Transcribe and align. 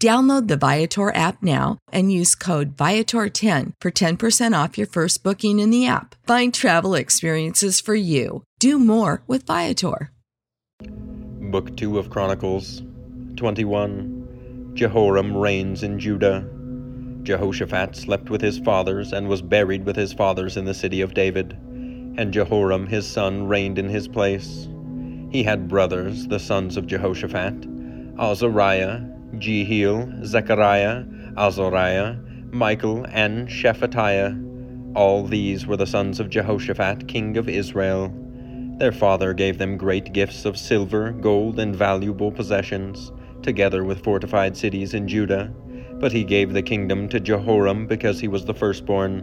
Download 0.00 0.46
the 0.46 0.56
Viator 0.56 1.12
app 1.12 1.42
now 1.42 1.78
and 1.90 2.12
use 2.12 2.36
code 2.36 2.76
Viator10 2.76 3.72
for 3.80 3.90
10% 3.90 4.64
off 4.64 4.78
your 4.78 4.86
first 4.86 5.24
booking 5.24 5.58
in 5.58 5.70
the 5.70 5.88
app. 5.88 6.14
Find 6.24 6.54
travel 6.54 6.94
experiences 6.94 7.80
for 7.80 7.96
you. 7.96 8.44
Do 8.60 8.78
more 8.78 9.24
with 9.26 9.44
Viator. 9.44 10.12
Book 11.50 11.76
2 11.76 11.98
of 11.98 12.10
Chronicles 12.10 12.82
21 13.34 14.72
Jehoram 14.74 15.36
reigns 15.36 15.82
in 15.82 15.98
Judah. 15.98 16.48
Jehoshaphat 17.24 17.96
slept 17.96 18.30
with 18.30 18.40
his 18.40 18.60
fathers 18.60 19.12
and 19.12 19.28
was 19.28 19.42
buried 19.42 19.84
with 19.84 19.96
his 19.96 20.12
fathers 20.12 20.56
in 20.56 20.64
the 20.64 20.74
city 20.74 21.00
of 21.00 21.14
David. 21.14 21.54
And 22.16 22.32
Jehoram 22.32 22.86
his 22.86 23.04
son 23.04 23.48
reigned 23.48 23.80
in 23.80 23.88
his 23.88 24.06
place. 24.06 24.68
He 25.32 25.42
had 25.42 25.66
brothers, 25.66 26.28
the 26.28 26.38
sons 26.38 26.76
of 26.76 26.86
Jehoshaphat, 26.86 27.66
Azariah, 28.16 29.00
Jehiel, 29.36 30.10
Zechariah, 30.24 31.04
Azariah, 31.36 32.16
Michael, 32.50 33.06
and 33.10 33.46
Shephatiah. 33.46 34.96
All 34.96 35.26
these 35.26 35.66
were 35.66 35.76
the 35.76 35.86
sons 35.86 36.18
of 36.18 36.30
Jehoshaphat, 36.30 37.06
king 37.08 37.36
of 37.36 37.48
Israel. 37.48 38.10
Their 38.78 38.92
father 38.92 39.34
gave 39.34 39.58
them 39.58 39.76
great 39.76 40.12
gifts 40.12 40.44
of 40.44 40.56
silver, 40.56 41.12
gold, 41.12 41.58
and 41.58 41.76
valuable 41.76 42.32
possessions, 42.32 43.12
together 43.42 43.84
with 43.84 44.02
fortified 44.02 44.56
cities 44.56 44.94
in 44.94 45.06
Judah. 45.06 45.52
But 46.00 46.12
he 46.12 46.24
gave 46.24 46.52
the 46.52 46.62
kingdom 46.62 47.08
to 47.10 47.20
Jehoram 47.20 47.86
because 47.86 48.20
he 48.20 48.28
was 48.28 48.44
the 48.44 48.54
firstborn. 48.54 49.20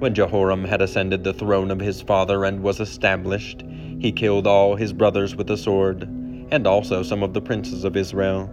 When 0.00 0.14
Jehoram 0.14 0.64
had 0.64 0.82
ascended 0.82 1.24
the 1.24 1.32
throne 1.32 1.70
of 1.70 1.80
his 1.80 2.02
father 2.02 2.44
and 2.44 2.62
was 2.62 2.80
established, 2.80 3.62
he 4.00 4.12
killed 4.12 4.46
all 4.46 4.76
his 4.76 4.92
brothers 4.92 5.34
with 5.34 5.46
the 5.46 5.56
sword, 5.56 6.02
and 6.50 6.66
also 6.66 7.02
some 7.02 7.22
of 7.22 7.32
the 7.32 7.40
princes 7.40 7.84
of 7.84 7.96
Israel. 7.96 8.50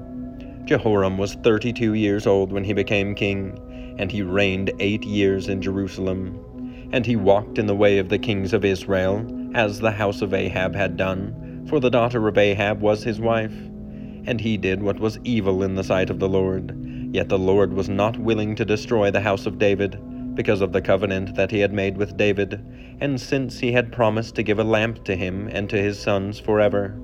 Jehoram 0.65 1.17
was 1.17 1.33
thirty 1.35 1.73
two 1.73 1.93
years 1.93 2.27
old 2.27 2.51
when 2.51 2.63
he 2.63 2.73
became 2.73 3.15
king, 3.15 3.95
and 3.97 4.11
he 4.11 4.21
reigned 4.21 4.71
eight 4.79 5.03
years 5.03 5.47
in 5.47 5.61
Jerusalem. 5.61 6.89
And 6.93 7.05
he 7.05 7.15
walked 7.15 7.57
in 7.57 7.67
the 7.67 7.75
way 7.75 7.97
of 7.97 8.09
the 8.09 8.19
kings 8.19 8.53
of 8.53 8.65
Israel, 8.65 9.25
as 9.53 9.79
the 9.79 9.91
house 9.91 10.21
of 10.21 10.33
Ahab 10.33 10.75
had 10.75 10.97
done, 10.97 11.65
for 11.67 11.79
the 11.79 11.89
daughter 11.89 12.27
of 12.27 12.37
Ahab 12.37 12.81
was 12.81 13.03
his 13.03 13.19
wife. 13.19 13.53
And 14.25 14.39
he 14.39 14.57
did 14.57 14.83
what 14.83 14.99
was 14.99 15.19
evil 15.23 15.63
in 15.63 15.75
the 15.75 15.83
sight 15.83 16.09
of 16.09 16.19
the 16.19 16.29
Lord. 16.29 16.77
Yet 17.13 17.29
the 17.29 17.39
Lord 17.39 17.73
was 17.73 17.89
not 17.89 18.17
willing 18.17 18.55
to 18.55 18.65
destroy 18.65 19.11
the 19.11 19.21
house 19.21 19.45
of 19.45 19.57
David, 19.57 19.99
because 20.35 20.61
of 20.61 20.71
the 20.71 20.81
covenant 20.81 21.35
that 21.35 21.51
he 21.51 21.59
had 21.59 21.73
made 21.73 21.97
with 21.97 22.17
David, 22.17 22.63
and 23.01 23.19
since 23.19 23.59
he 23.59 23.71
had 23.71 23.91
promised 23.91 24.35
to 24.35 24.43
give 24.43 24.59
a 24.59 24.63
lamp 24.63 25.03
to 25.05 25.15
him 25.15 25.49
and 25.51 25.69
to 25.69 25.77
his 25.77 25.99
sons 25.99 26.39
forever. 26.39 26.97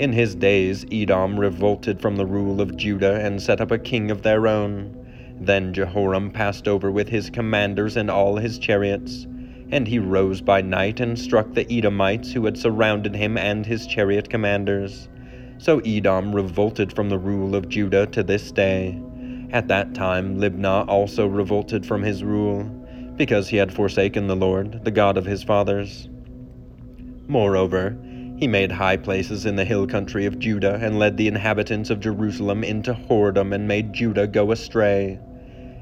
In 0.00 0.14
his 0.14 0.34
days, 0.34 0.86
Edom 0.90 1.38
revolted 1.38 2.00
from 2.00 2.16
the 2.16 2.24
rule 2.24 2.62
of 2.62 2.74
Judah 2.74 3.20
and 3.22 3.38
set 3.38 3.60
up 3.60 3.70
a 3.70 3.76
king 3.76 4.10
of 4.10 4.22
their 4.22 4.46
own. 4.46 4.96
Then 5.38 5.74
Jehoram 5.74 6.30
passed 6.30 6.66
over 6.66 6.90
with 6.90 7.10
his 7.10 7.28
commanders 7.28 7.98
and 7.98 8.10
all 8.10 8.38
his 8.38 8.58
chariots. 8.58 9.26
And 9.70 9.86
he 9.86 9.98
rose 9.98 10.40
by 10.40 10.62
night 10.62 11.00
and 11.00 11.18
struck 11.18 11.52
the 11.52 11.70
Edomites 11.70 12.32
who 12.32 12.46
had 12.46 12.56
surrounded 12.56 13.14
him 13.14 13.36
and 13.36 13.66
his 13.66 13.86
chariot 13.86 14.30
commanders. 14.30 15.10
So 15.58 15.80
Edom 15.80 16.34
revolted 16.34 16.94
from 16.94 17.10
the 17.10 17.18
rule 17.18 17.54
of 17.54 17.68
Judah 17.68 18.06
to 18.06 18.22
this 18.22 18.50
day. 18.50 18.98
At 19.52 19.68
that 19.68 19.92
time 19.92 20.40
Libnah 20.40 20.88
also 20.88 21.26
revolted 21.26 21.84
from 21.84 22.02
his 22.02 22.24
rule, 22.24 22.64
because 23.16 23.48
he 23.48 23.58
had 23.58 23.70
forsaken 23.70 24.28
the 24.28 24.34
Lord, 24.34 24.82
the 24.82 24.90
God 24.90 25.18
of 25.18 25.26
his 25.26 25.42
fathers. 25.42 26.08
Moreover, 27.28 27.98
he 28.40 28.48
made 28.48 28.72
high 28.72 28.96
places 28.96 29.44
in 29.44 29.56
the 29.56 29.66
hill 29.66 29.86
country 29.86 30.24
of 30.24 30.38
Judah, 30.38 30.78
and 30.80 30.98
led 30.98 31.18
the 31.18 31.28
inhabitants 31.28 31.90
of 31.90 32.00
Jerusalem 32.00 32.64
into 32.64 32.94
whoredom, 32.94 33.54
and 33.54 33.68
made 33.68 33.92
Judah 33.92 34.26
go 34.26 34.50
astray. 34.50 35.20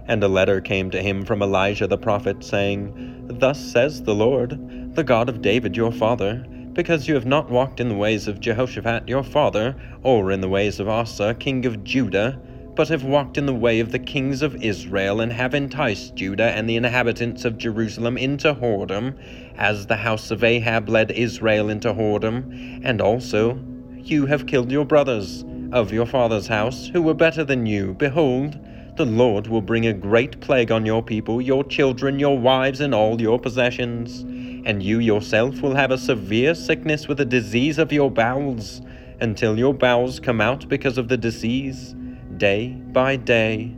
And 0.09 0.25
a 0.25 0.29
letter 0.29 0.61
came 0.61 0.91
to 0.91 1.01
him 1.01 1.25
from 1.25 1.41
Elijah 1.41 1.87
the 1.87 1.97
prophet, 1.97 2.43
saying, 2.43 3.29
Thus 3.39 3.61
says 3.61 4.03
the 4.03 4.15
Lord, 4.15 4.95
the 4.97 5.05
God 5.05 5.29
of 5.29 5.41
David 5.41 5.77
your 5.77 5.93
father, 5.93 6.45
because 6.73 7.07
you 7.07 7.15
have 7.15 7.27
not 7.27 7.49
walked 7.49 7.79
in 7.79 7.89
the 7.89 7.95
ways 7.95 8.27
of 8.27 8.41
Jehoshaphat 8.41 9.07
your 9.07 9.23
father, 9.23 9.77
or 10.03 10.33
in 10.33 10.41
the 10.41 10.49
ways 10.49 10.81
of 10.81 10.89
Asa 10.89 11.35
king 11.35 11.65
of 11.65 11.85
Judah, 11.85 12.41
but 12.79 12.89
have 12.89 13.03
walked 13.03 13.37
in 13.37 13.45
the 13.45 13.53
way 13.53 13.81
of 13.81 13.91
the 13.91 13.99
kings 13.99 14.41
of 14.41 14.63
Israel, 14.63 15.21
and 15.21 15.33
have 15.33 15.53
enticed 15.53 16.15
Judah 16.15 16.53
and 16.53 16.71
the 16.71 16.77
inhabitants 16.77 17.45
of 17.45 17.59
Jerusalem 17.59 18.17
into 18.17 18.55
whoredom, 18.55 19.19
as 19.57 19.87
the 19.89 19.97
house 19.97 20.31
of 20.31 20.45
Ahab 20.45 20.89
led 20.89 21.11
Israel 21.11 21.71
into 21.71 21.93
whoredom, 21.93 22.81
and 22.85 23.01
also 23.01 23.59
you 23.97 24.27
have 24.27 24.47
killed 24.47 24.71
your 24.71 24.85
brothers 24.85 25.45
of 25.73 25.93
your 25.93 26.07
father's 26.07 26.47
house, 26.47 26.87
who 26.87 27.03
were 27.03 27.15
better 27.15 27.43
than 27.43 27.67
you. 27.67 27.95
Behold, 27.95 28.57
the 28.97 29.05
Lord 29.05 29.49
will 29.49 29.61
bring 29.61 29.89
a 29.89 29.93
great 29.93 30.41
plague 30.41 30.71
on 30.71 30.87
your 30.87 31.03
people, 31.03 31.43
your 31.43 31.65
children, 31.65 32.21
your 32.21 32.39
wives, 32.39 32.81
and 32.81 32.95
all 32.95 33.21
your 33.21 33.41
possessions. 33.41 34.21
And 34.65 34.85
you 34.85 35.01
yourself 35.01 35.63
will 35.63 35.75
have 35.75 35.91
a 35.91 35.99
severe 35.99 36.55
sickness 36.55 37.09
with 37.09 37.19
a 37.19 37.25
disease 37.25 37.79
of 37.79 37.93
your 37.93 38.09
bowels, 38.09 38.83
until 39.21 39.59
your 39.59 39.75
bowels 39.75 40.21
come 40.21 40.41
out 40.41 40.69
because 40.69 40.97
of 40.97 41.09
the 41.09 41.17
disease 41.17 41.97
day 42.39 42.69
by 42.69 43.17
day. 43.17 43.75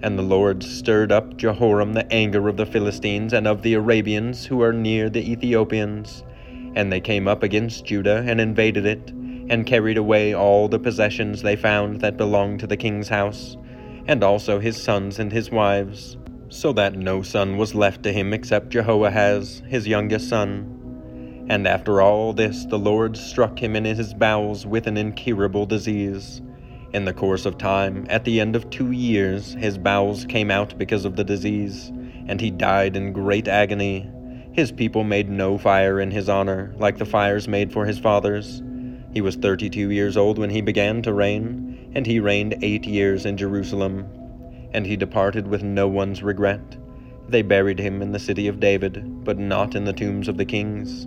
And 0.00 0.18
the 0.18 0.22
Lord 0.22 0.62
stirred 0.62 1.12
up 1.12 1.36
Jehoram 1.36 1.92
the 1.92 2.10
anger 2.12 2.48
of 2.48 2.56
the 2.56 2.66
Philistines 2.66 3.32
and 3.32 3.46
of 3.46 3.62
the 3.62 3.74
Arabians 3.74 4.46
who 4.46 4.62
are 4.62 4.72
near 4.72 5.10
the 5.10 5.30
Ethiopians. 5.30 6.22
And 6.74 6.92
they 6.92 7.00
came 7.00 7.26
up 7.26 7.42
against 7.42 7.84
Judah 7.84 8.24
and 8.26 8.40
invaded 8.40 8.86
it, 8.86 9.10
and 9.10 9.66
carried 9.66 9.98
away 9.98 10.34
all 10.34 10.68
the 10.68 10.78
possessions 10.78 11.42
they 11.42 11.56
found 11.56 12.00
that 12.00 12.16
belonged 12.16 12.60
to 12.60 12.66
the 12.66 12.76
king's 12.76 13.08
house, 13.08 13.56
and 14.06 14.22
also 14.24 14.58
his 14.58 14.80
sons 14.80 15.18
and 15.18 15.32
his 15.32 15.50
wives, 15.50 16.16
so 16.48 16.72
that 16.72 16.94
no 16.94 17.22
son 17.22 17.56
was 17.56 17.74
left 17.74 18.02
to 18.04 18.12
him 18.12 18.32
except 18.32 18.70
Jehoahaz, 18.70 19.62
his 19.66 19.86
youngest 19.86 20.28
son. 20.28 21.46
And 21.50 21.66
after 21.66 22.00
all 22.00 22.32
this, 22.32 22.64
the 22.66 22.78
Lord 22.78 23.16
struck 23.16 23.60
him 23.60 23.76
in 23.76 23.84
his 23.84 24.14
bowels 24.14 24.64
with 24.64 24.86
an 24.86 24.96
incurable 24.96 25.66
disease 25.66 26.40
In 26.92 27.06
the 27.06 27.14
course 27.14 27.46
of 27.46 27.56
time, 27.56 28.06
at 28.10 28.24
the 28.24 28.38
end 28.38 28.54
of 28.54 28.68
two 28.68 28.90
years, 28.90 29.54
his 29.54 29.78
bowels 29.78 30.26
came 30.26 30.50
out 30.50 30.76
because 30.76 31.06
of 31.06 31.16
the 31.16 31.24
disease, 31.24 31.88
and 32.26 32.38
he 32.38 32.50
died 32.50 32.96
in 32.96 33.14
great 33.14 33.48
agony. 33.48 34.10
His 34.52 34.70
people 34.70 35.02
made 35.02 35.30
no 35.30 35.56
fire 35.56 36.00
in 36.00 36.10
his 36.10 36.28
honor, 36.28 36.74
like 36.76 36.98
the 36.98 37.06
fires 37.06 37.48
made 37.48 37.72
for 37.72 37.86
his 37.86 37.98
fathers. 37.98 38.62
He 39.14 39.22
was 39.22 39.36
thirty 39.36 39.70
two 39.70 39.90
years 39.90 40.18
old 40.18 40.36
when 40.36 40.50
he 40.50 40.60
began 40.60 41.00
to 41.02 41.14
reign, 41.14 41.90
and 41.94 42.06
he 42.06 42.20
reigned 42.20 42.56
eight 42.60 42.84
years 42.84 43.24
in 43.24 43.38
Jerusalem. 43.38 44.06
And 44.74 44.84
he 44.86 44.96
departed 44.96 45.46
with 45.46 45.62
no 45.62 45.88
one's 45.88 46.22
regret. 46.22 46.76
They 47.26 47.40
buried 47.40 47.78
him 47.78 48.02
in 48.02 48.12
the 48.12 48.18
city 48.18 48.48
of 48.48 48.60
David, 48.60 49.24
but 49.24 49.38
not 49.38 49.74
in 49.74 49.86
the 49.86 49.94
tombs 49.94 50.28
of 50.28 50.36
the 50.36 50.44
kings. 50.44 51.06